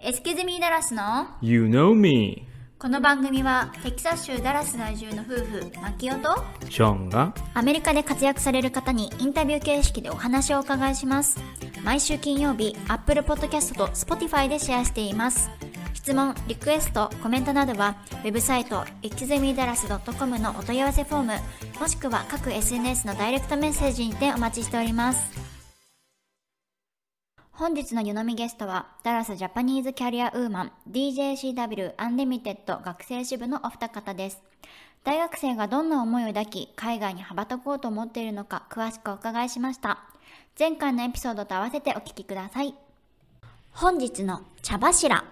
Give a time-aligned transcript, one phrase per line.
[0.00, 2.46] エスキズミーダラスの You know me.
[2.78, 6.36] この番組はテキサス州ダラス在住の夫婦マキオと
[6.70, 11.40] ショーンがアメリカで活躍される方にインタビュー形式でお話をお伺いします。
[11.82, 15.50] 毎週金曜日 Apple Podcast と Spotify でシェアしています。
[15.94, 21.32] 質問、リクエスト、コメントなどはウェブサイト exemidalas.com のお問い合わせフォーム
[21.80, 25.47] もしくは各 SNS のダイレクトメッセージにてお待ちしております
[27.58, 34.40] 本日の湯飲みゲストは、ダラスジャパニーズキャリアウーマン DJCW アンリミテッド学生支部のお二方です。
[35.02, 40.04] 大学生がどんな思いを抱き、海外に羽ばたこうと思っているのか、詳しくお伺いしました。
[40.56, 42.76] 前回のエピソードと合わせてお聞きください。
[43.72, 45.24] 本日の茶柱。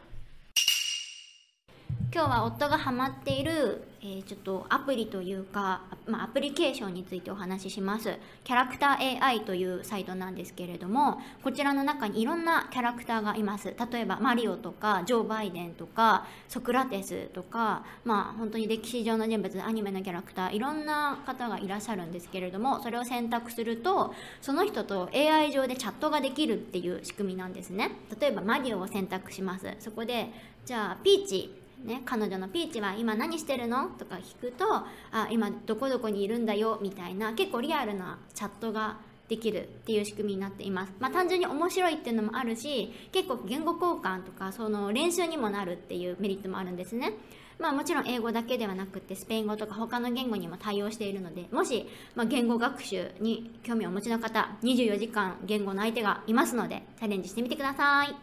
[2.13, 8.17] 今日は夫がハマっている、えー、ちょっとアプリというか、まあ、アプリケーションについてお話しします。
[8.45, 13.75] キャラクター AI というサイトなんですけれどもこちらの中にいろんなキャラクターがいます。
[13.93, 27.91] 例えばマリオとかジョー・バイデンとかソクラテスとかまあ本当に歴史上の人物アニメのキャラクターいろんな方がいらっしゃるんですけれどもそれを選択するとその人と AI 上でチャットができるっていう仕組みなんですね。
[28.21, 29.67] 例えばマリオを選択します。
[29.81, 30.31] そこで
[30.65, 33.89] じゃあピーチね、彼女のピーチは今何してるの？
[33.91, 47.13] とか聞くとあ今どこどこにいるんだよみたいな結構リアルなチャットができるっていう仕組みになっています、まあ、単純に面白いっていうのもあるし結構言語交換とかその練習にもなるっていうメリットもあるんですね。
[47.59, 58.15] まあもちろん英語だけではなくてスペイン語とか他の言語にも対応しているのでもし、まあ、言語学習に興味をお持ちの方24時間言語の相手がいますのでチャレンジしてみてください。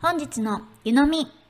[0.00, 1.43] 本日の湯飲み。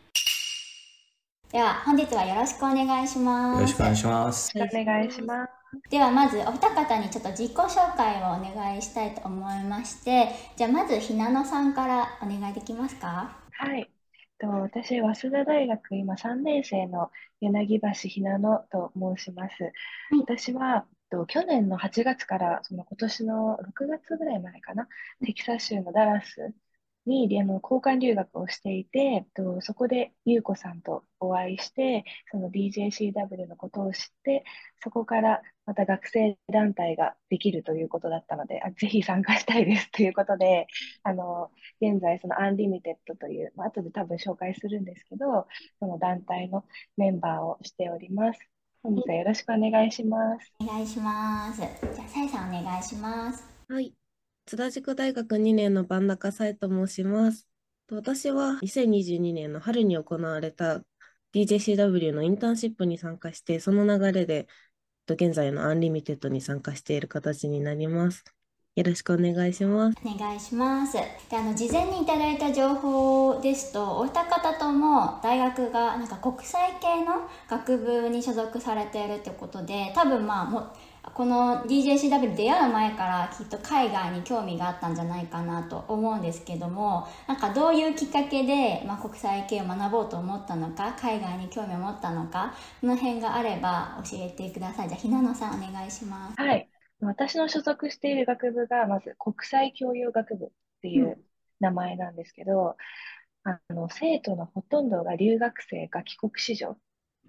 [1.55, 3.55] では本日はよろしくお願いします。
[3.55, 4.53] よろしくお願いします。
[4.57, 5.89] お願いします。
[5.89, 13.37] ではまずお二方にちょっと自己紹介をお願いしたいと思いまして、じゃあまずひなのさんからお願いできますか？
[13.53, 13.89] はい。
[14.41, 19.55] と私、早稲田大学今3年生の柳橋ひなのと申します。
[20.27, 24.89] 私はと去年の8月からその今年の6月ぐらいまでかな、
[25.25, 26.53] テキサス州のダラス
[27.07, 34.45] にあの交換留学をしていて、とそこで優子さんとお会いして、その DJCW のことを知って、
[34.83, 40.67] そこからまた学生団体ができるということだったので、あぜひ参加したいです ということで、
[41.03, 41.51] あの
[41.81, 45.47] 現在、その Unlimited という、まあ後で多分紹介するんですけど、
[45.79, 46.65] その団体の
[46.97, 48.41] メンバーをしております。
[48.83, 50.53] 本日はよろしくお願いします。
[50.61, 51.61] お願いします。
[51.61, 53.43] じゃあ、さえさんお願いします。
[53.69, 54.04] はい。
[54.47, 57.49] 津田塾大学2年の番中さえと申します。
[57.91, 60.83] 私は2022年の春に行われた
[61.33, 64.47] DJCW のインターンシップに参加して、その流れで
[65.09, 68.23] 現在の Unlimited に参加している形になります。
[68.77, 69.99] よろしくお願いします。
[70.05, 70.93] お願いします。
[70.95, 71.03] で
[71.33, 80.77] あの事前にいただいた情報ですと、お二方とも大学がなんか国際系の学部に所属されているってことで、多分まあも
[81.13, 94.89] この DJCW 出会う前からきっと海外に興味があったんじゃないかなと思うんですけどもなんかどういうきっかけで、まあ、国際系を学ぼうと思ったのか海外に興味を持ったのかその辺があれば教えてください。
[94.89, 96.41] じゃあひなのさんお願いします。
[96.41, 96.69] はい。
[97.01, 100.49] 私の所属している学部がまず国際教養学部っ
[100.81, 101.19] ていう
[101.61, 102.77] 名前なんですけど、
[103.45, 106.79] うん、あの生徒のほとんどが留学生か帰国子女か、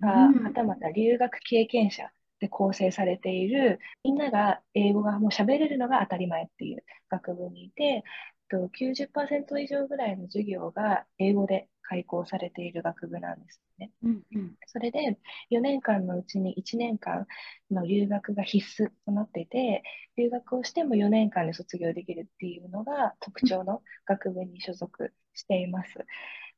[0.01, 2.09] うん、はたまた留学経験者
[2.39, 8.03] で構成されている、みんなが英語がもう喋れるのが当たり前っていう学部にいて、
[8.51, 13.91] 90%以上ぐらいの授業が英語で開講されている学部なんですね。
[14.03, 15.17] うんうん、それで
[15.49, 17.27] 4年間のうちに1年間
[17.71, 19.83] の留学が必須となっていて、
[20.17, 26.05] 留学をしても4年間で卒業できるっていうのが特徴の学部に所属しています。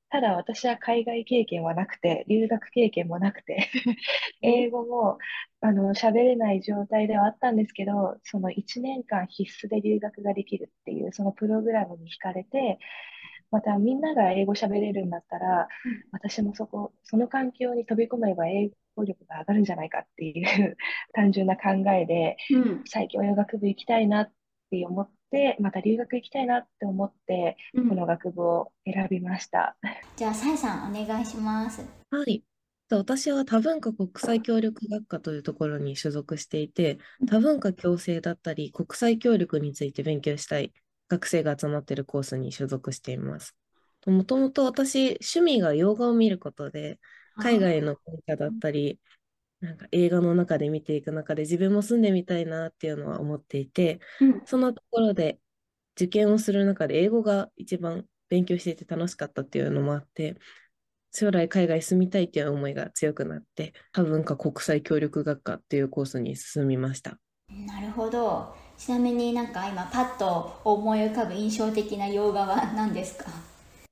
[0.09, 3.69] ただ私は海外経験はなくて、留学経験もなくて
[4.41, 5.17] 英語も
[5.59, 12.79] あの喋れない状態ではあったんですけど、その1年間必須で留学ができるっていう、そのプログラムに惹かれて、
[13.51, 20.77] またみんなが英語喋れるんだったら、うん、私もそこ、その環境に飛び込めば英語力が上がるんじゃないかっていう
[21.13, 24.31] 単純な考えで、うん、最近泳学部行きたいなっ
[24.69, 29.77] て思って、また留学行きたいなって思って、この学部を選びました。
[30.15, 31.85] じゃあ、さえさん、お願いします。
[32.11, 32.43] はい。
[32.89, 40.71] 私は多文化国際協力学科というところに所属していて、多文化共生だったり、国際協力について勉強したい
[41.09, 43.55] 学生が集まっているコースに所属しています。
[44.05, 46.97] もともと私、趣味が洋画を見ることで、
[47.37, 48.99] 海外の文化だったり、
[49.61, 55.39] なんか映画の中で見ていく中で自分も住んでみたいなっていうのは思っていて、うん、そのところで
[55.95, 60.35] 受験をする中で英語が一番勉強していて楽しかったっていうのもあって、
[61.11, 67.17] 将来海外住みたいっていう思いが強くなって、多文化国際協力学科っていうコースに進みました。
[67.65, 73.31] なるほどちなみになんか今パッと思い浮かぶ印象的な洋画は何ですか？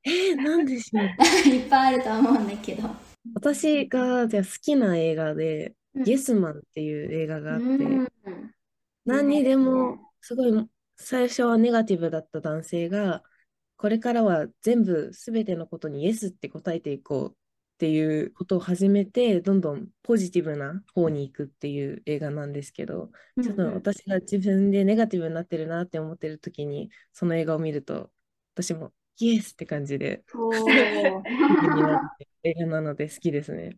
[0.04, 1.06] えー、なんでしょう。
[1.50, 2.90] いっぱいあると思うんだけど
[3.34, 6.08] 私がじゃあ好きな映画で、うん。
[6.08, 8.08] イエスマンっていう映画があって、うん。
[9.06, 13.24] 何にでもすごい最初はネガティブだった男性が
[13.78, 17.36] これからは全部全てのことにイエスって答えていこう
[17.76, 23.12] っていうことを始めてどんどんポジティブな方に行くっていう映画なんですけど
[23.44, 28.10] ちょっと私が自分でネガティブになってるなって思ってる時にその映画を見ると
[28.54, 30.24] 私もイエスって感じで。
[30.34, 31.24] おー
[31.60, 32.00] 気になる
[32.44, 33.78] 映画なので好きですね。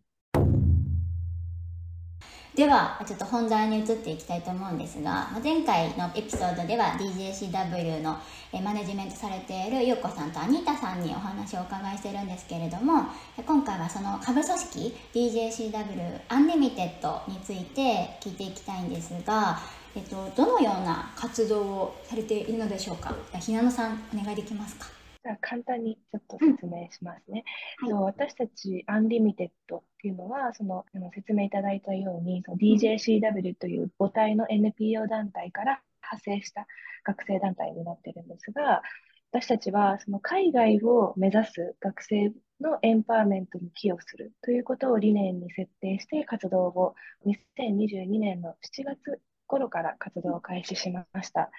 [2.54, 8.18] ではちょっと本題に移っていきたいと思うんですがまあ前回のエピソードでは DJCW の
[8.52, 13.04] えマネジメントされているゆうこさんとアニータさんにお話をお伺いしてるんですけれども
[13.38, 19.60] え今回はその下部組織 DJCW アンリミテッドについて聞いていきたいんですが、
[19.94, 23.14] えっと、どのような活動をされているのでしょうか？
[23.38, 24.97] ひなのさんお願いできますか？
[25.36, 27.44] 簡単にちょっと説明しますね。
[27.78, 30.84] はいそう私たち Unlimited っていうのは、その
[31.14, 36.66] 説明いただいたように、DJCW という母体の NPO 団体から派生した
[37.04, 38.82] 学生団体になってるんですが、
[39.30, 46.94] 私たちはその海外を目指す学生のエンパワーメントに寄与するということを理念に設定して活動を
[47.26, 51.50] 2022年の7月頃から活動を開始しました。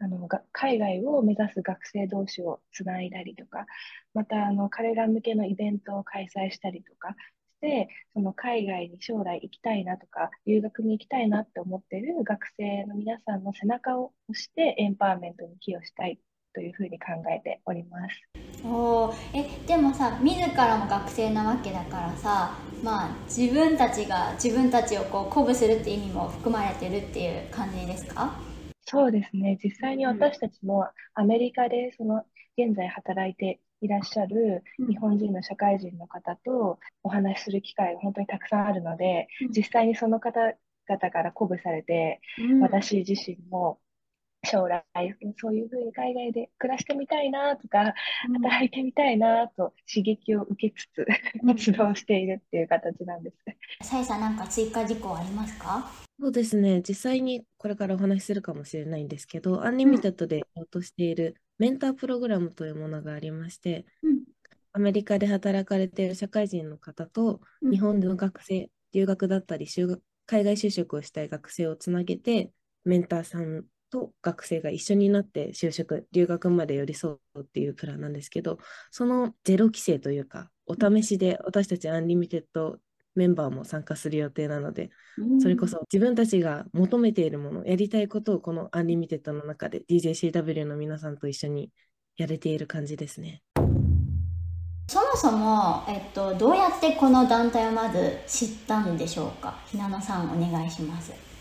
[0.00, 3.66] あの海外を目指す学生同士をつないだりとか、
[4.12, 7.14] またあの彼ら向けのイベントを開催したりとかし
[7.60, 16.18] て、その海外に将来行きたいなとか、留学に行きたいなって思ってる学生の皆さんの背中を押してエンパワーメントに寄与したい
[16.52, 18.22] というふうに考えております。
[18.66, 28.40] おえでもさ自らも学生なわけだからさまあ自分たちが自分たちをこう鼓舞するって意味も含まれてるっていう感じですか？
[28.86, 29.58] そうですね。
[29.62, 32.24] 実際に私たちもアメリカでその
[32.56, 34.88] 現在働いていらっしゃるうん。
[34.88, 42.20] 日本人の社会人の方とお話しする機会が本当にたくさんあるのでうん、実際にその方々から鼓舞されて、
[42.60, 43.78] 私自身も
[44.44, 44.84] 将来
[45.38, 47.94] そういうふうに海外で暮らしてみたいなとか、
[48.40, 51.06] 働いてみたいなと刺激を受けつつ
[51.46, 53.88] 活動しているっていう形なんです。
[53.88, 55.90] さえさんなんか追加事項ありますか？
[56.20, 56.80] そうですね。
[56.80, 64.20] 実際にこれからお話しするかもしれないんですけど、 Unlimited でやろうとしているメンタープログラムというものがありまして、うん。
[64.72, 67.72] アメリカで働かれている社会人の方と、うん。
[67.72, 72.52] 日本での学生、留学だったり就学、海外就職をしたい学生をつなげて、
[72.84, 73.64] メンターさん
[73.94, 78.58] と学生が一緒になって就職、留学まで寄り添うっていうプランなんですけど、
[78.90, 82.78] そのゼロ期生というか、お試しで私たち Unlimited
[83.14, 84.90] メンバーも参加する予定なので、
[85.40, 91.70] それこそ自分たちが求めているもの、やりたいことをこの Unlimited の中で DJCW の皆さんと一緒に
[92.16, 93.42] やれている感じですね。
[94.88, 99.62] そもそも、えっと、どうやってこの団体をまず知ったんでしょうか？
[99.66, 101.33] ひなのさんお願いします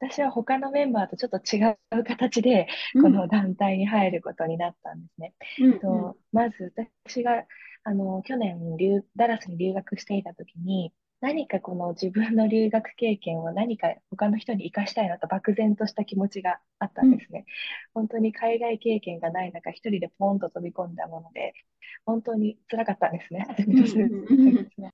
[0.00, 1.62] 私は他のメンバーとちょっと違
[1.98, 5.34] う形でこの団体に入ることになったんですね。
[5.60, 6.72] うんとまず
[7.06, 7.44] 私が
[7.84, 17.44] あの去年留ダラスに留学していた時に何かこの自分の留学経験を何か他の人に生かしたいなと漠然とした気持ちがあったんですね。
[17.92, 21.54] 本当に海外経験がない中一人でポンと飛び込んだもので
[22.04, 23.46] 本当に辛かったんですね。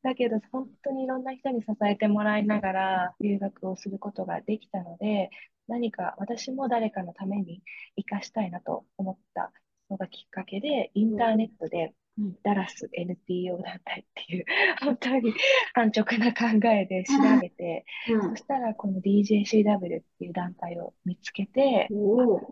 [0.02, 5.30] だけど本当にいろんな人に支えてもらいながら留学をすることができたので
[5.68, 7.62] 何か私も誰かのために
[7.96, 9.52] 生かしたいなと思った
[9.90, 12.03] のがきっかけでインターネットでうん
[12.42, 14.44] ダラス NPO 団体っていう
[14.84, 15.34] 本当に
[15.74, 17.84] 安直な考えで調べて
[18.30, 21.88] そしたらこの DJCW っていう団体を見つけて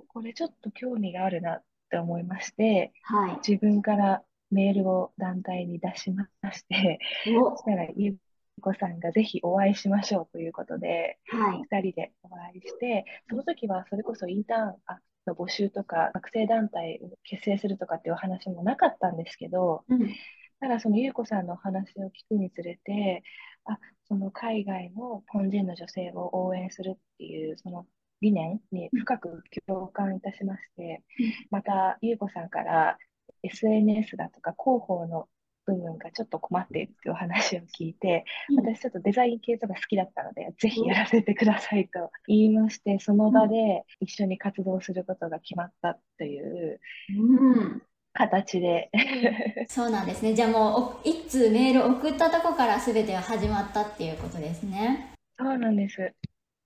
[0.08, 3.36] これちょっと興味があるなって思いましてはい。
[3.48, 6.98] 自分からメールを団体に出しまして
[7.38, 7.50] お。
[7.52, 8.18] そしたらゆう
[8.60, 11.62] こさんがぜひお会いしましょうということではい。
[11.62, 20.14] 2人でお会いしてその時はそれこそインターンあの募集とか学生団体を結成するとかっていうお話もなかったんですけどうん。
[20.60, 23.24] ただそのゆうこさんのお話を聞くにつれて、
[23.64, 27.84] あ、その海外の日本人の女性を応援するっていうその
[28.20, 31.02] 理念に深く共感いたしまして、
[31.50, 32.96] またゆうこさんから
[33.42, 35.26] SNS だとか広報の
[35.66, 46.80] 部分がちょっと困っているっていうお話を聞いて、うん私ちょっとデザイン系とか好きだったので、ぜひやらせてくださいと言いまして、その場で一緒に活動することが決まったという、
[47.18, 47.82] うん
[48.14, 48.90] 形で
[49.68, 50.34] そうなんですね。
[50.34, 55.14] じゃあもう、一通メール送ったとこから全てが始まったっていうことですね。
[55.38, 56.12] そうなんです。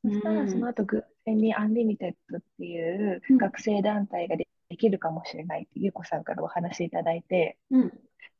[0.04, 7.92] そしたらその後偶然に Unlimited っていううん学生団体がでできるかもしれないってゆうこさんからお話いただいて、うん。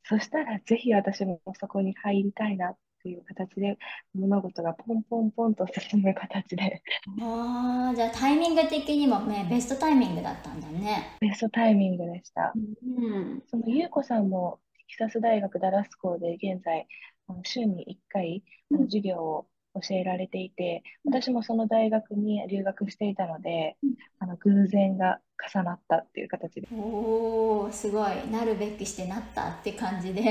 [0.03, 3.77] そしたらぜひ私もそこに入りたいなっていう形で
[4.13, 6.81] 物事がポンポンポンと進む形で
[7.21, 11.17] ああ、じゃあタイミング的にもね、ベストタイミングだったんだね。
[11.19, 12.53] ベストタイミングでした。
[12.55, 13.43] うん。
[13.49, 16.87] そのゆうこさんもテキサス大学ダラス校で現在
[17.43, 18.43] 週に1回
[18.85, 19.47] 授業を
[19.81, 25.19] 教えられていて、私もその大学に留学していたのでうん、あの偶然が
[25.53, 26.67] 重なったっていう形で。
[26.71, 28.29] おお、すごい。
[28.31, 30.23] なるべくしてなったって感じで。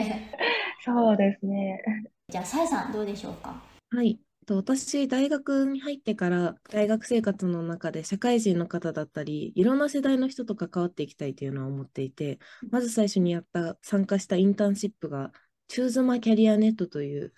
[0.84, 1.82] そうですね。
[2.28, 3.62] じゃあ、さえさんどうでしょうか？
[3.90, 4.18] はい。
[4.46, 12.38] と私、大学に入ってから大学生活の中で社会人の方だったり、いろんな世代の人と関わっていきたいというのは思っていて、
[12.70, 15.32] まず最初にやった、参加したインターンシップが、
[15.66, 17.32] チューズマキャリアネットという、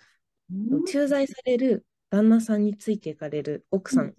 [0.87, 4.13] 駐在される旦那さんについていかれる奥さん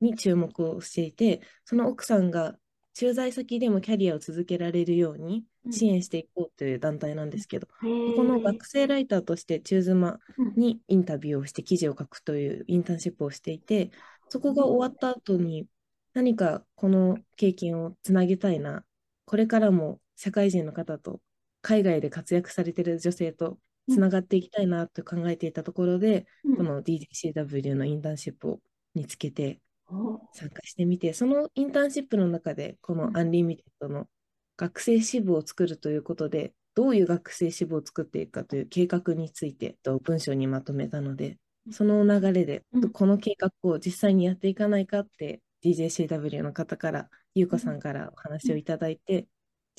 [0.00, 2.56] に注目をしていて、その奥さんが
[2.98, 10.18] 駐在先でもキャリアを続けられるように支援していこうという団体なんですけど、この学生ライターとしてチューズマ
[10.56, 13.90] にインタビューをして記事を書くというインターンシップをしていて、
[14.30, 15.66] そこが終わった後に
[16.14, 18.82] 何かこの経験をつなげたいな、
[19.26, 21.20] これからも社会人の方と
[21.60, 23.58] 海外で活躍されている女性と
[23.90, 26.24] つながっていきたいなと考えていたところで、
[26.56, 28.60] この DJCW のインターンシップを
[28.94, 29.60] 見つけて
[30.32, 34.06] 参加してみて、そのインターンシップの中で、この Unlimited の
[34.56, 41.38] 学生支部を作るということで、どういう学生支部を作っていくかという計画についてと文章にまとめたので、
[41.70, 42.90] その流れで、うん。
[42.90, 49.26] この計画を実際にやっていかないかって DJCW の方から、ゆうこさんからお話をいただいて、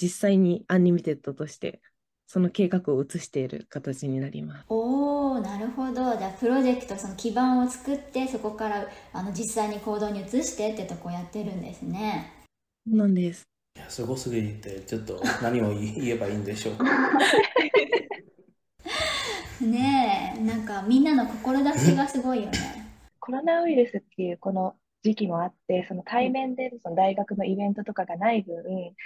[0.02, 1.82] 実際に Unlimited として
[2.28, 4.66] その計画を移している形になります。
[4.70, 12.46] おおなるほどじゃあプロジェクトその基盤を作ってそこからあの実際に行動に移してってとこやってるんですね
[12.86, 13.48] なんです。
[13.78, 16.76] いやすごすぎて、ちょっと何を言えばいいんでしょう。
[19.66, 22.58] ねえなんかみんなの志がすごいよね
[23.20, 28.56] コロナウイルスっていうこの時期もあって、その対面でその大学のイベントとかがない分、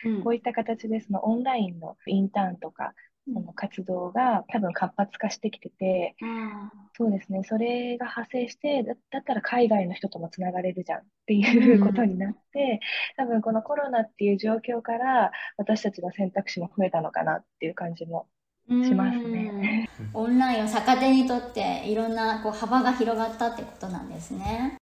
[0.05, 11.79] うんこういった形でそのオンラインのインターンとか、うんその活動が多分活発化してきてて、あそうですね、それが派生して、だ、だったら海外の人ともつながれるじゃんっていううん。
[11.79, 12.79] ことになって、
[13.17, 19.89] 多分このコロナっていう状況から私たちの選択肢も増えたのかなっていう感じもーしますね。
[19.99, 24.77] う んオンラインを逆手にとっていろんなこう幅が広がったってことなんですね。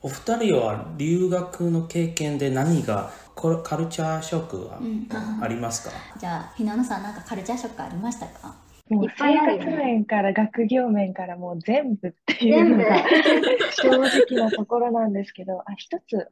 [0.00, 5.08] お二人は留学の経験で何がコカルチャーショックはうん。
[5.42, 8.54] ありますか、じゃあひなのさんなんかカルチャーショックありましたか？
[8.90, 13.02] もう生活面から学業面からもう全部っていうのが
[13.72, 16.28] 正直なところなんですけど、あ、一つ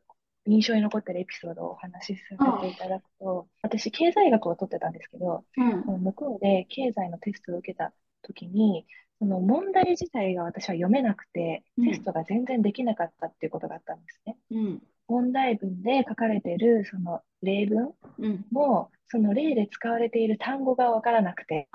[0.47, 6.03] 印象に残ってるエピソードをお話しさせていただくと、私経済学を取ってたんですけど、うん。
[6.03, 7.93] 向こうで経済のテストを受けた
[8.23, 8.85] 時に、
[9.19, 11.89] その問題自体が私は読めなくて、うん。
[11.89, 14.37] テストが全然できなかったっていうことがあったんですね。
[14.51, 14.83] うん
[15.13, 21.69] 問題文で書かれているその例文うんも、その例で使われている単語がわからなくて、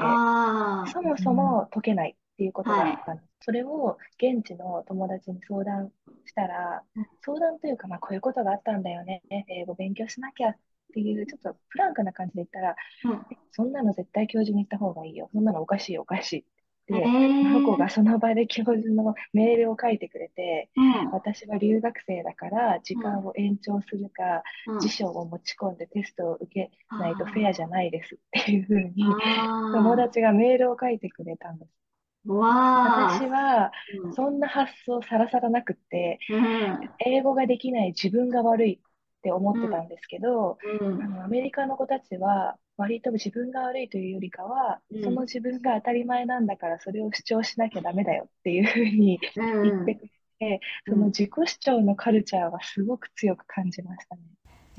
[0.91, 3.27] そもそも解けないっていうことがあったんです。
[3.41, 5.91] それを現地の友達に相談
[6.25, 10.56] したらうん、相談というか、まあ、こういうことがあったんだよね、英語勉強しなきゃっ
[10.94, 12.75] ていう、ちょっとフランクな感じで言ったら、
[13.06, 15.29] うんえそんなの絶対教授に言った方がいいよ。
[15.34, 16.50] そんなのおかしいおかしいって。
[16.89, 17.44] へで、ー。
[17.53, 21.12] その子がその場で教授のメールを書いてくれて、うん。
[21.12, 24.79] 私は留学生だから時間を延長するか、うん。
[24.79, 29.03] 辞書を持ち込んでテストを受けないとフェアじゃないですっていうふうに、
[29.74, 31.72] 友達がメールを書いてくれたんです。
[32.25, 33.72] わ私は
[34.03, 34.13] うん。
[34.13, 36.89] そんな発想さらさらなくって、うん。
[37.06, 38.79] 英語ができない自分が悪いっ
[39.22, 41.03] て思ってたんですけど、うん。
[41.03, 45.03] あのアメリカの子たちは割と自分が悪いというよりかは、うん。
[45.03, 50.01] その自分が当たり前なんだからそれを主張しなきゃダメだよっていうふうに言ってく
[50.39, 54.22] れて、その自己主張のカルチャーはすごく強く感じましたね。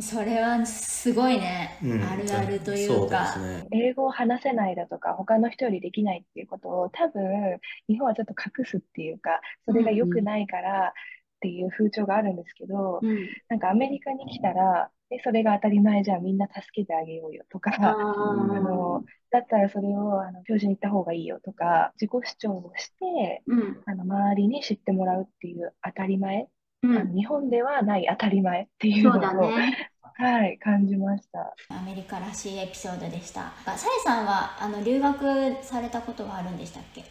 [0.00, 2.02] それはすごいね、うん。
[2.04, 3.66] あるあるといそううかですね。
[3.72, 10.94] 英語を話せないだとか、他の人よりできないっていうことを多分、日本はちょっと隠すっていうか、それが良くないから
[11.38, 13.28] っていう風潮があるんですけど、うん。
[13.48, 23.82] なんかアメリカに来たら、え、それが当たり前じゃあみんな助けてあげようよとか、ああの、だったらそれをあの教授に言った方がいいよとか、自己主張をして、うん。
[23.86, 26.48] あの周りに知ってもらうっていう当たり前、
[26.82, 26.96] うん。
[26.98, 29.90] あの日本ではない当たり前っていうのそうだを、ね。
[30.20, 31.54] はい、感じました。
[31.68, 33.52] アメリカらしいエピソードでした。
[33.64, 37.02] さえさんはあの留学されたことはあるんでしたっけ？
[37.02, 37.06] と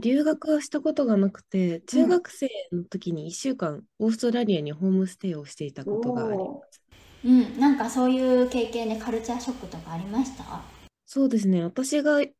[0.00, 6.82] 留学はしたことがなくて、中学生の時に1週間、オーストラリアにホームステイをしていたことがあります。
[7.24, 7.60] うん。
[7.60, 10.62] なんかそういう経験でカルチャーショックとかありました？
[11.06, 11.62] そうですね。
[11.62, 12.32] 私が、え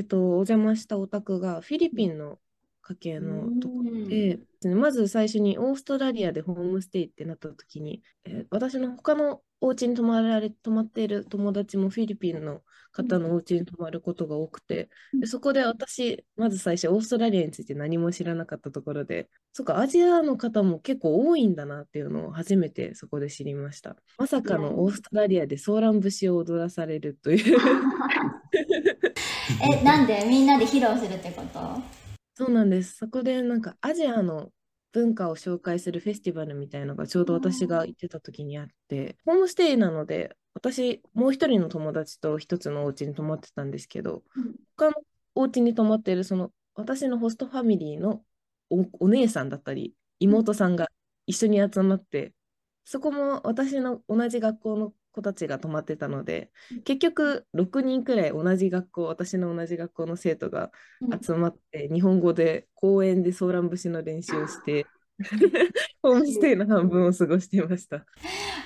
[0.00, 2.38] っと、お邪魔したお宅がフィリピンの
[2.82, 4.38] 家系のところで、
[4.76, 12.60] まず最初にオーストラリアでホームステイってなった時に、えー私の他のお家に泊まられ、泊まっている友達もフィリピンの
[12.92, 23.96] 方のお家に泊まることが多くて、でそこで私、まず最初オーストラリアについて何も知らなかったところで、そっか、アジアの方も結構多いんだなっていうのを初めてそこで知りました。
[24.18, 27.56] まさかのオーストラリアでソーラン節を踊らされるという。
[29.62, 30.24] えなんで？
[30.28, 32.04] みんなで披露するってこと？
[32.34, 32.96] そうなんです。
[32.98, 34.50] そこでなんかアジアの
[34.94, 44.54] 文化を紹介するフェスティバルみたいのがちょうど私が行ってた時にあって、ホームステイなので、私もう一人の友達と一つのお家に泊まってたんですけど、うん。
[44.76, 44.94] 他の
[45.34, 48.22] お家に泊まっているその私のホストファミリーの
[48.70, 50.88] お、お姉さんだったり、妹さんが
[51.26, 52.32] 一緒に集まって、
[52.84, 56.50] そこも私の同じ学校の子たちが泊まってたので、
[56.84, 60.70] 結局6人くらい同じ学校、私の同じ学校の生徒が
[61.22, 64.86] 集まって、日本語で公園でソーラン節の練習をして、
[66.02, 68.04] ホームステイの半分を過ごしていました。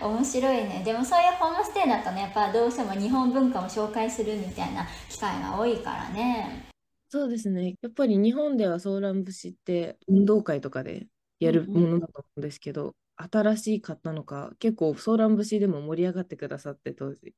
[0.00, 0.83] 面白いね。
[0.85, 6.69] でもそういうホームステイだとねやっぱどうしても日本文化を紹介するみたいな機会が多いからね。
[7.11, 7.75] そうですね。
[7.81, 11.09] やっぱり日本ではソーラン節って運動会とかで
[11.40, 17.34] やるものだと思うんですけど、新しいかったのか、結構ソーラン節でも盛り上がってくださって当時。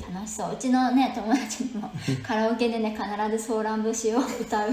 [0.00, 0.52] 楽しそう。
[0.54, 1.90] うちのね友達にも
[2.22, 4.70] カラオケでね必ずソーラン節を歌う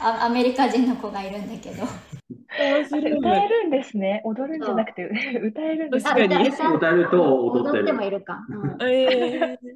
[0.00, 1.84] あアメリカ人の子がいるんだけど。
[2.58, 4.22] 歌えるんですね。
[4.24, 6.48] 踊るんじゃなくて歌えるんです確かに。
[6.48, 7.94] 歌歌うと踊ってる。
[7.94, 8.88] もいるか、うん。
[8.88, 9.58] え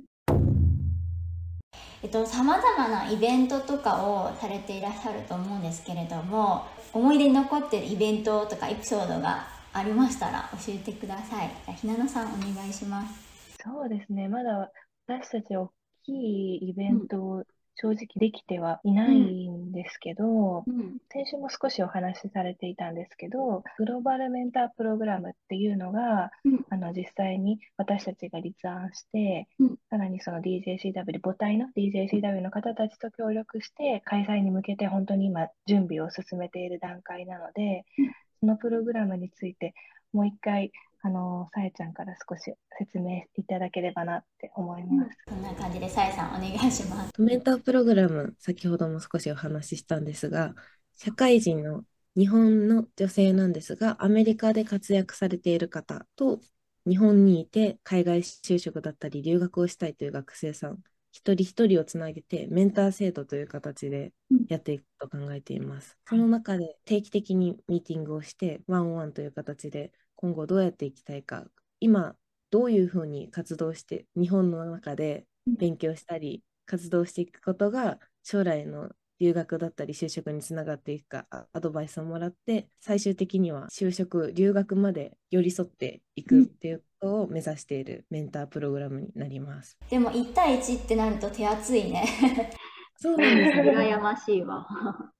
[2.02, 6.64] えっと、さまざまなイベントとかをされていらっしゃると思うんですけれども
[6.94, 11.74] 思い出に残っているイベントとかエピソードがありましたら教えてください。
[11.76, 13.56] ひなのさんお願いします。
[13.62, 14.28] そうですね。
[14.28, 14.70] まだ
[15.06, 15.70] 私たち大
[16.04, 17.44] きいイベントを
[17.76, 20.98] 正直できてはいないんですけど、うん。
[21.10, 26.66] 先週も少しお話しされていたんですけど、グローバルメンタープログラムっていうのが、うん。
[26.68, 29.76] あの実際に私たちが立案して、うん。
[29.88, 39.74] さらにその DJCW、母体の DJCW の方たちと協力して、開催に向けて本当に今準備を進めている段階なので、うんそのプログラムについて
[40.12, 40.72] もう一回、
[41.02, 45.16] あの、さえちゃんから少し説明いただければなって思います。
[45.26, 50.54] こんな感じでさえさんお願いしますメンタープログラム、先ほども少しお話ししたんですが、
[50.96, 51.84] 社会人の
[52.16, 56.40] 日本の女性なんですが、アメリカで活躍されている方と、
[56.88, 64.12] 日本にいて海外就職だったり留学をしたいという学生さん、一人一人をつなげてメンター制度という形で
[64.48, 65.96] やっていくと考えています。
[66.06, 71.46] その中で定期的にミーティングをして、ワンオンワンという形で今後どうやっていきたいか、
[71.80, 72.14] 今
[72.50, 89.76] どういうふうに活動して、日本の中で勉強したり、活動していくことが将来の留学だったり就職につながっていくかあアドバイスをもらって最終的には就職留学まで寄り添っていくっていうを目指しているメンタープログラムになります。
[89.88, 92.06] でも1対1ってなると手厚いね
[92.96, 93.72] そうなんですね。
[93.72, 94.66] 羨ましいわ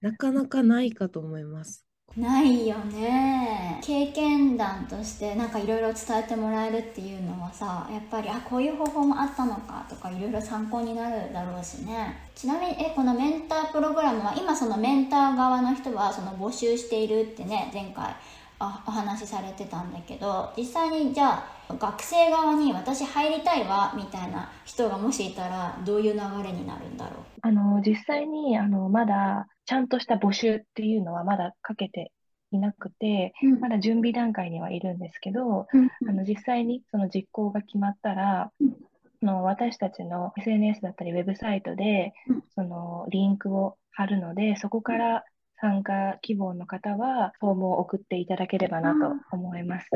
[0.01, 1.87] なかなかないかと思います。
[2.17, 18.17] ないよね経験談としてなんかいろいろ伝えてもらえるっていうのはさやっぱりあこういう方法もあったのかとかいろいろ参考になるだろうしねちなみにえこのメンタープログラムは今そのメンター側の人はその募集しているってね前回あ
[18.61, 27.25] お話しされてたんだけど実際にじゃあ学生側に私入りたいわみたいな人がもしいたらどういう流れになるんだろう？
[27.43, 32.13] あの、実際に、あの、まだ、ちゃんとした募集っていうのはまだかけて
[32.51, 35.67] いなくて、まだ準備段階にはいるんですけど、
[36.09, 38.51] あの、実際にその実行が決まったら、
[39.21, 45.25] その私たちの SNS だったりウェブサイトでうん、そのリンクを貼るので、そこから
[45.61, 49.89] 参加希望の方は、フォームを送っていただければなと思います。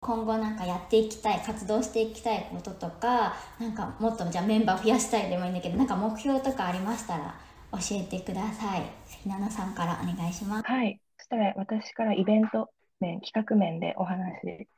[0.00, 7.34] 今後なんかやっていきたい活動していきたいこととかなんかもっとじゃあメンバー増やしたいでもいいんだけどなんか目標とかありましたら
[7.72, 8.82] 教えてください
[9.22, 11.00] ひなのさんからお願いしますはい。
[11.18, 14.68] そしたら私からイベント面、企画面でお話し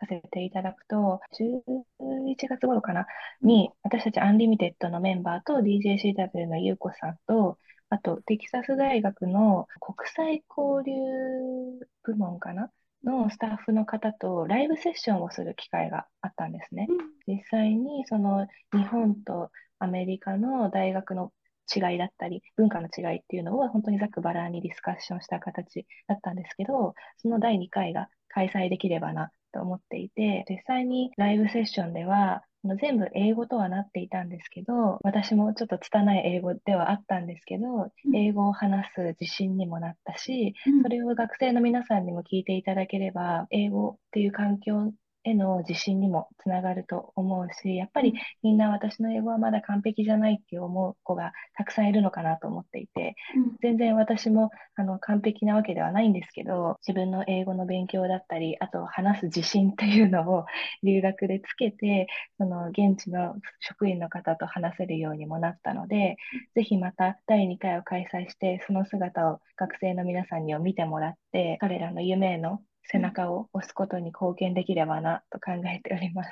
[0.00, 3.06] させていただくと、11月頃かな、
[3.42, 7.58] に、私たち Unlimited のメンバーと DJCW のゆうこさんと、
[7.90, 12.70] あと、テキサス大学の国際交流部門かな？
[13.04, 16.88] のスタッフの方とライブセッションをする機会があったんですね。
[17.28, 21.32] 実際にその日本とアメリカの大学の
[21.74, 32.42] 違いだったり、文化の違いっていうのを本当にざっくばらんにディスカッションした形だったんですけど、その第2回が開催できればなと思っていて、実際にライブセッションでは、
[32.80, 44.92] 全部英語とはなっていたんですけど、私もちょっと拙い英語ではあったんですけど、英語を話す自信にもなったし、それを学生の皆さんにも聞いていただければ、英語っていう環境
[45.28, 53.14] への自信にもつながると思うし、やっぱりみんな私の英語はまだ完璧じゃないって思う子がたくさんいるのかなと思っていて、
[53.62, 60.44] 全然私もあの完璧なわけではないんですけど、自分の英語の勉強だったり、あと話す自信っていうのを
[60.82, 62.06] 留学でつけて、
[62.38, 66.16] その現地の職員の方と話せるようにもなったので、
[66.54, 76.30] ぜひまた第2回を開催して、その姿を学生の皆さんにも見てもらって、彼らの夢への背中を押すことに貢献できればなと考えております。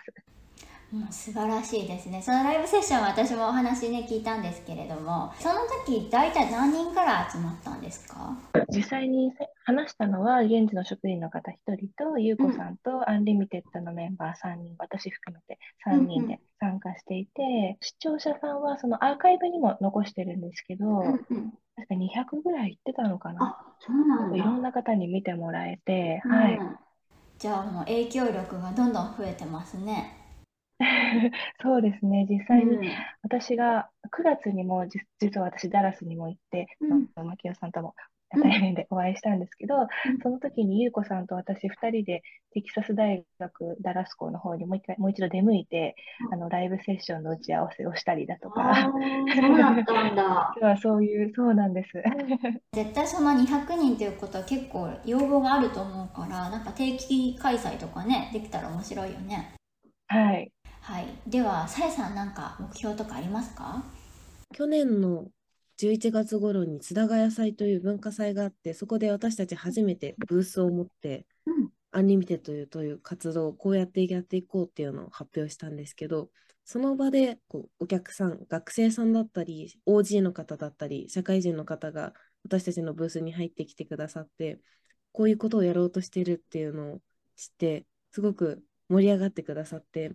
[0.92, 2.22] もう素晴らしいですね。
[2.22, 8.37] そのライブセッションは私もお話ね聞いたんですけれども、その時大体何人から集まったんですか？
[8.72, 9.33] 実際に
[9.64, 23.44] 話したのは現地の職員の方1人と、ゆうこさんと Unlimited のメンバー3人、私含めて3人で参加していて、うんうん、視聴者さんはそのアーカイブにも残してるんですけど、うんうん確か200ぐらい行ってたのかな。
[23.44, 26.59] あ、そうなんいろんな方に見てもらえて、うん、はい。
[27.38, 30.26] じゃあもう影響力がどんどん増えてますね。
[31.62, 32.91] そうですね、実際に
[33.23, 34.87] 私が9月にも
[35.19, 37.95] 実は私ダラスにも行って、うん、牧野さんとも
[38.31, 39.87] 対面でお会いしたんですけど、うん、
[40.23, 45.95] その時に優子さんと私2人でテキサス大学ダラス校の方にもう一回もう一度出向いて、
[46.27, 48.91] うん、あのライブセッションの打ち合わせをしたりだとか。
[49.35, 50.55] そうだったんだ。
[50.83, 52.03] そういう、そうなんです。
[52.73, 59.57] 絶対その200人ということは結構要望があると思うから、なんか定期開催とかね、できたら面白いよね。
[60.09, 60.53] はい。
[60.83, 61.07] はい。
[61.27, 63.83] では、さえさんなんか目標とかありますか？
[64.55, 65.27] 去年の
[65.77, 76.31] 11月頃に津田塾祭という文化祭があって、そこで私たち初めてブースを持って、うん、 Unlimited という活動をこうやってやっていこうっていうのを発表したんですけど、
[76.64, 82.12] その場でこうお客さん、学生さんだったり、OG の方だったり、社会人の方が
[82.45, 84.61] 私たちのブースに入ってきてくださって、
[85.12, 87.01] こういうことをやろうとしてるっていうのを
[87.37, 90.12] 知って、すごく盛り上がってくださって、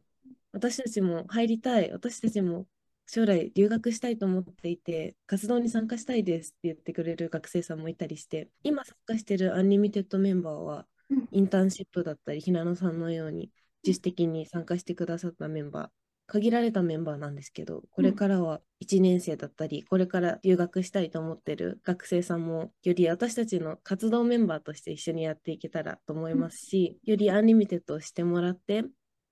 [0.52, 2.68] 私たちも入りたい、私たちも
[3.08, 10.88] 将来留学したいと思っていて、活動に参加したいですって言ってくれる学生さんもいたりして、今参加してるアンリミテッドメンバーは、
[11.32, 13.52] インターンシップだったり、ひなのさんのように
[13.84, 15.90] 自主的に参加してくださったメンバー、
[16.32, 28.86] 限られたメンバーなんですけど、これからは1年生だったり、これから留学したいと思ってる学生さんも、より私たちの活動メンバーとして一緒にやっていけたらと思いますし、より Unlimited を知ってもらって、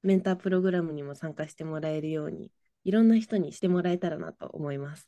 [0.03, 2.51] メンタープログラムにも参加してもらえるように
[2.83, 5.07] いろんな人に知ってもらえたらなと思います。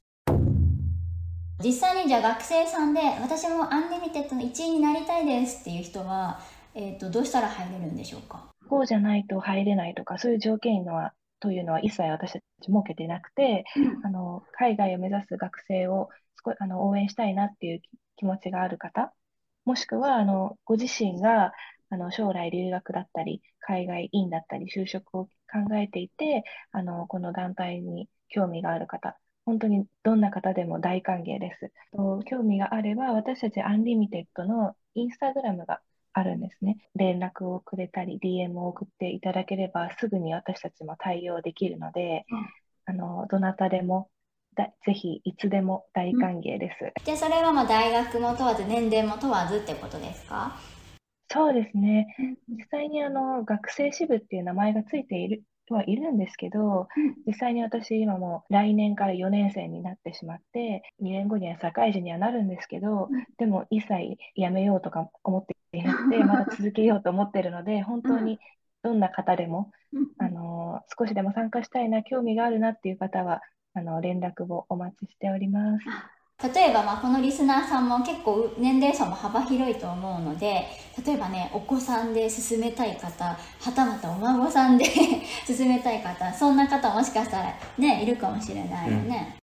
[1.62, 6.40] 実際にじゃあ学生さんで私も Unlimited の一員になりたいですっていう人は、
[6.74, 8.48] えーと、どうしたら入れるんでしょうか？
[8.70, 16.08] こうじゃないと入れないとかそういう条件のはというのは一切私たち設けてなくて、うん、あの海外を目指す学生を
[16.46, 17.82] 少あの応援したいなっていう
[18.16, 19.12] 気持ちがある方
[19.66, 21.52] もしくはあのご自身が
[21.90, 31.72] あの将来留学だったり海外院だったり就職を考えていて、あの、この団体に興味がある方、本当にどんな方でも大歓迎です。
[32.26, 35.82] 興味があれば、私たち Unlimited のインスタグラムが
[36.14, 36.78] あるんですね。
[36.96, 42.50] 連絡をくれたり、DM を送っていただければ、すぐに私たちも対応できるので、うん、
[42.86, 44.10] あの、どなたでも
[44.56, 46.84] だぜひいつでも大歓迎です。
[46.84, 50.58] うん、じゃあそれはまあ大学も問わず年齢も問わずってことですか？
[51.30, 52.14] そうですね。
[52.50, 56.88] 実際にあの学生支部っていう名前がついているはいるんですけど、
[57.26, 68.40] 実際に私今も来年から4年生になってしまって、2年後には社会人にはなるんですけど、でも一切やめようとか思っていなくて、 まだ続けようと思ってるので、本当に
[68.84, 69.72] どんな方でも、
[70.18, 73.42] あの少しでも参加したいな、興味があるなっていう方は、
[73.74, 75.86] あの連絡をお待ちしております。
[76.44, 80.66] 例えばまあこのリスナーさんも結構年齢層も幅広いと思うので
[81.06, 83.38] 例えばねお子さんで進めたい方は
[83.76, 84.86] たまたお孫さんで
[85.46, 89.41] 進めたい方そんな方もしかしたらねいるかもしれないよね、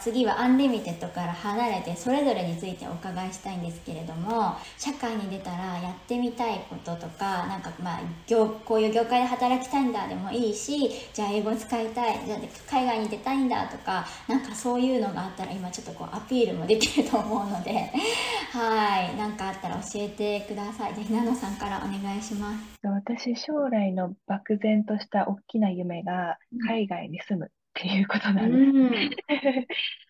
[0.00, 12.38] 次は Unlimited から離れてそれぞれについてお伺いしたいんですけれども社会に出たらやってみたいこととかなんかまあ業こういう業界で働きたいんだでもいいしじゃあ英語使いたいじゃあ
[12.70, 17.90] 海外に出たいんだとかなんかそういうのがあったら今ちょっとこうアピールもできると思うので
[18.52, 20.94] はい何かあったら教えてください。
[20.94, 22.86] じゃあひなのさんからお願いします。
[22.86, 27.50] 私、将来の漠然とした大きな夢が海外に住む。
[27.80, 28.72] っていうことなんです。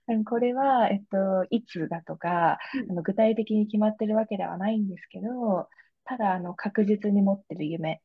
[0.06, 2.90] あの これは、えっと、いつだとか、うん。
[2.92, 5.68] あの具体的に決まってるわけではないんですけど、
[6.04, 8.02] ただ、あの、確実に持ってる夢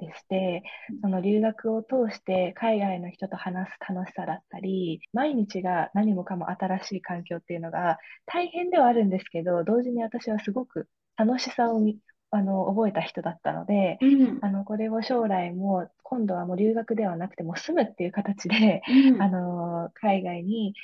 [0.00, 0.64] でして、
[1.02, 11.98] その留学を通して海外の人と話す楽しさだったり、毎日が何もかも新しい環境っていうのが大変ではあるんですけど、同時に私はすごく楽しさをみ
[12.32, 20.74] あの覚えた人だったので、うんあの、これを将来も、今度はもう留学ではなくても住むっていう形で、うんあの、海外に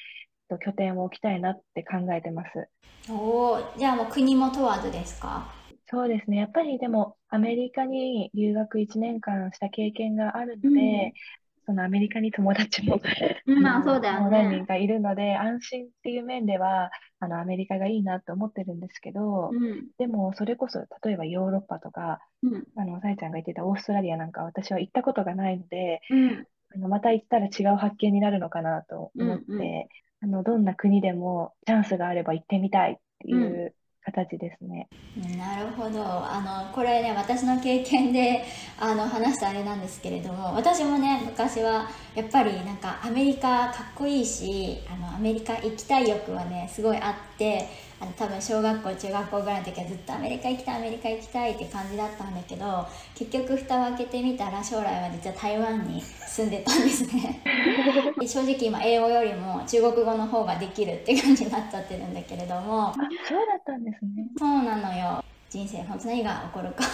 [0.50, 2.68] えっと拠点を置きたいなって考えてます。
[3.10, 5.46] おーじゃあもう国も問わずですか？
[5.88, 6.38] そうですね。
[6.38, 11.14] やっぱりでも、アメリカに留学1年間した経験があるので、
[11.66, 13.00] そのアメリカに友達も、
[13.60, 19.86] まあそうだよもう何人ねかいるので、安心っていう面では、あの、アメリカがいいなと思ってるんですけど、うん。
[19.98, 22.64] でも、それこそ、例えばヨーロッパとか、うん。
[22.76, 26.46] あの、さえちゃんが言ってたオーストラリアなんか私は行ったことがないので、うん。
[26.74, 29.88] あのまた行ったら違う発見になるのかなと思って、うんうん。
[30.20, 33.74] あの、どんな国でもチャンスがあれば行ってみたいっていう
[34.06, 34.88] 形ですね。
[35.36, 38.44] なるほどあのこれね私の経験で
[38.78, 57.40] あの話したあれなんですけれども私もね昔はやっぱりなんかアメリカかっこいいしあのアメリカ行きたい欲はねすごいあってあの多分小学校中学校ぐらいの時はずっとアメリカ行きたいアメリカ行きたいって感じだったんだけど結局蓋を開けてみたら将来は実は台湾に住んでたんですね。
[58.28, 62.88] 正直今英語よりも中国語の方ができるって感じになっちゃってるんだけれども。
[62.88, 62.94] あ、
[63.26, 64.26] そうだったんですね。
[64.38, 65.24] そうなのよ。
[65.48, 66.84] 人生本当何が起こるか。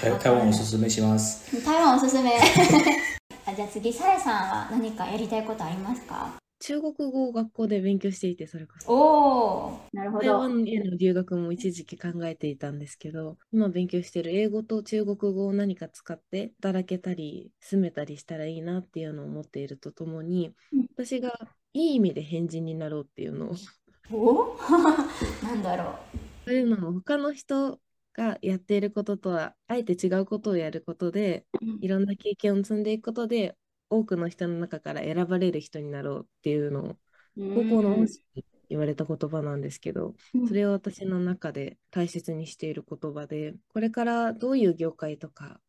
[0.00, 1.64] 台台湾おすすめします。
[1.64, 2.38] 台湾おすすめ。
[3.46, 6.43] あじゃあ次サラさんは何かやりたいことありますか？
[6.60, 8.92] 中国語を学校で勉強していて、それこそ。
[8.92, 21.32] おおなるほ台湾への留学も一時期考えていたんですけど、今勉強している英語と中国語を何か使って働けたり、住めたりしたらいいなっていうのを思っているとともにうん、私が
[21.72, 23.54] いい意味で変人になろうっていうのを、
[24.10, 24.56] お
[25.42, 25.98] なんだろ
[26.46, 27.80] そういうのも他の人
[28.12, 31.46] がやっていることとは、あえて違うことをやることで、
[31.80, 33.56] いろんな経験を積んでいくことで、
[33.90, 36.98] 多くの人の中から選ばれる人になろうっていうのを、
[37.36, 45.60] 高校の恩師に言われた言葉なんですけど、うんそれを私の中で大切にしている言葉で、これからどういう業界とか、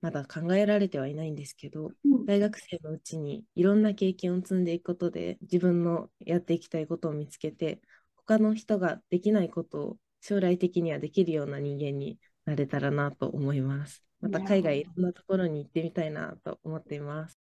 [0.00, 7.82] まだ考えられてはいないんですけど、うん大学生のうちにいろんな経験を積んでいくことで、自分のやっていきたいことを見つけて、
[8.16, 14.02] 他の人ができないことを将来的にはできるような人間になれたらなと思います。
[14.20, 17.38] また海外いろんなところに行ってみたいなと思っています。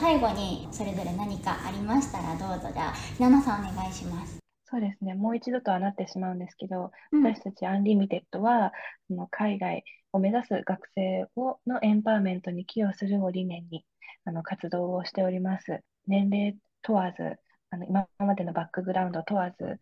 [0.00, 5.14] 最後にそれぞれ何かありましたらどうぞじゃあひなのさんお願いしますそうですね。
[5.14, 8.72] もう一度とはなってしまうんですけど、うん私たち Unlimited は、
[9.06, 13.84] その海外を目指す学生をのエンパワーメントに寄与するを理念に
[14.24, 15.80] あの活動をしております。
[16.08, 17.36] 年齢問わず、
[17.70, 19.78] あの今までのバックグラウンド問わず、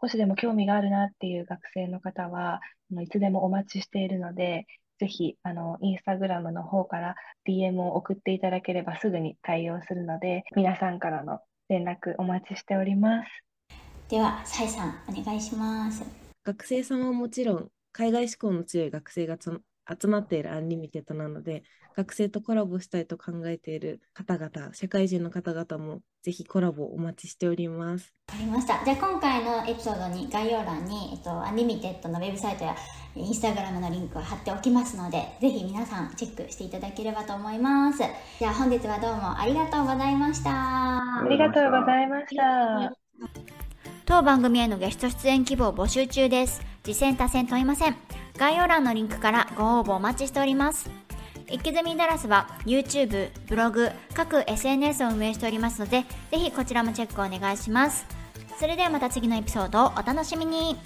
[0.00, 2.60] 少しでも興味があるなっていう学生の方は、
[3.02, 4.66] いつでもお待ちしているので、
[4.98, 7.14] ぜひ、あの、インスタグラムの方から
[7.48, 13.46] DM を送っていただければすぐに対応するので、皆さんからの連絡お待ちしております。
[14.08, 16.04] ではさえさんお願いします
[16.44, 19.60] 学生さんはもちろん海外志向の強い学生がつ
[20.00, 21.64] 集まっている Unlimited なので
[21.96, 28.12] 学生とコラボしたいと考えている方々社会人の方々もぜひコラボお待ちしております。
[28.28, 28.84] わかりました。
[28.84, 32.76] じゃあ今回のエピソードに概要欄に、えっと、 Unlimited のウェブサイトや
[33.14, 38.02] インスタグラムのリンクを貼っておきますのでぜひ皆さんチェックしていただければと思います。
[38.38, 40.50] じゃあ本日はどうもありがとうございました。
[40.50, 42.92] ありがとうございました。
[44.04, 46.60] 当番組へのゲスト出演希望募集中です。
[46.84, 47.96] 実践多戦問いません。
[48.38, 50.90] 概要欄のリンクからご応募お待ちしております
[51.48, 58.06] イキズミダラスは YouTube、ブログ、各 SNS を運営しておりますのでぜひこちらもチェックお願いします。
[58.58, 60.76] それではまた次のエピソードをお楽しみに。